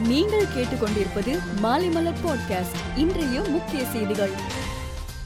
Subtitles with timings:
[0.00, 4.30] நீங்கள் கேட்டுக்கொண்டிருப்பது மாலைமலர் பாட்காஸ்ட் இன்றைய முக்கிய செய்திகள்.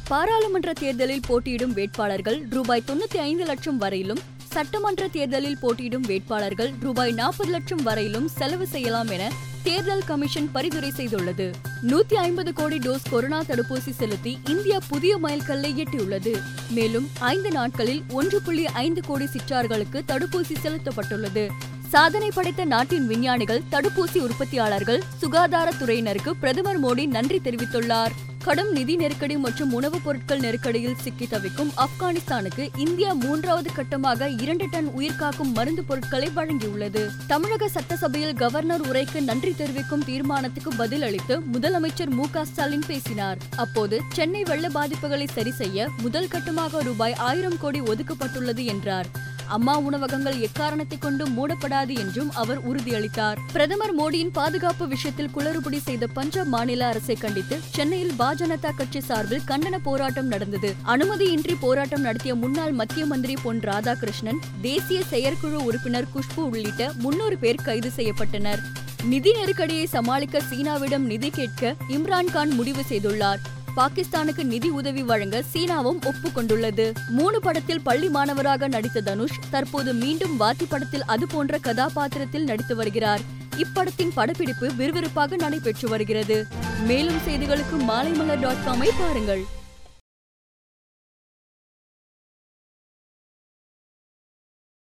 [0.08, 4.18] பாராளுமன்ற தேர்தலில் போட்டியிடும் வேட்பாளர்கள் ரூபாய் தொண்ணூத்தி ஐந்து லட்சம் வரையிலும்
[4.52, 9.32] சட்டமன்ற தேர்தலில் போட்டியிடும் வேட்பாளர்கள் ரூபாய் நாற்பது லட்சம் வரையிலும் செலவு செய்யலாம் என
[9.62, 11.52] தேர்தல் கமிஷன் பரிந்துரை செய்துள்ளது.
[11.82, 16.42] நூத்தி ஐம்பது கோடி டோஸ் கொரோனா தடுப்பூசி செலுத்தி இந்தியா புதிய மைல்கல்லை எட்டியுள்ளது.
[16.70, 21.50] மேலும் ஐந்து நாட்களில் ஒன்று புள்ளி ஐந்து கோடி சிற்றார்களுக்கு தடுப்பூசி செலுத்தப்பட்டுள்ளது.
[21.94, 28.10] சாதனை படைத்த நாட்டின் விஞ்ஞானிகள் தடுப்பூசி உற்பத்தியாளர்கள் சுகாதாரத்துறையினருக்கு பிரதமர் மோடி நன்றி தெரிவித்துள்ளார்.
[28.44, 34.86] கடும் நிதி நெருக்கடி மற்றும் உணவுப் பொருட்கள் நெருக்கடியில் சிக்கி தவிக்கும் ஆப்கானிஸ்தானுக்கு இந்தியா மூன்றாவது கட்டமாக இரண்டு டன்
[34.86, 37.10] உயிர்காக்கும் மருந்து பொருட்களை வழங்கியுள்ளது.
[37.26, 43.38] தமிழக சட்டசபையில் கவர்னர் உரைக்கு நன்றி தெரிவிக்கும் தீர்மானத்துக்கு பதில் அளித்து முதலமைச்சர் மு க ஸ்டாலின் பேசினார்.
[43.56, 49.32] அப்போது சென்னை வெள்ள பாதிப்புகளை சரி செய்ய முதல் கட்டமாக ரூபாய் ஆயிரம் கோடி ஒதுக்கப்பட்டுள்ளது என்றார்.
[49.46, 53.36] அம்மா உணவகங்கள் எக்காரணத்தை கொண்டும் மூடப்படாது என்றும் அவர் உறுதியளித்தார்.
[53.52, 59.78] பிரதமர் மோடியின் பாதுகாப்பு விஷயத்தில் குளறுபடி செய்த பஞ்சாப் மாநில அரசை கண்டித்து சென்னையில் பாஜனதா கட்சி சார்பில் கண்டன
[59.82, 60.74] போராட்டம் நடந்தது.
[60.86, 67.62] அனுமதியின்றி போராட்டம் நடத்திய முன்னாள் மத்திய மந்திரி பொன் ராதாகிருஷ்ணன் தேசிய செயற்குழு உறுப்பினர் குஷ்பு உள்ளிட்ட முன்னூறு பேர்
[67.62, 68.58] கைது செய்யப்பட்டனர்.
[69.04, 73.38] நிதி நெருக்கடியை சமாளிக்க சீனாவிடம் நிதி கேட்க இம்ரான்கான் முடிவு செய்துள்ளார்.
[73.76, 76.92] பாகிஸ்தானுக்கு நிதி உதவி வழங்க சீனாவும் ஒப்புக்கொண்டுள்ளது.
[77.08, 83.20] மூணு படத்தில் பள்ளி மாணவராக நடித்த தனுஷ் தற்போது மீண்டும் வாத்தி படத்தில் அது போன்ற கதாபாத்திரத்தில் நடித்து வருகிறார்.
[83.56, 86.46] இப்படத்தின் படப்பிடிப்பு விறுவிறுப்பாக நடைபெற்று வருகிறது.
[86.86, 89.44] மேலும் செய்திகளுக்கு மாலைமலர் டாட் காமை பாருங்கள்.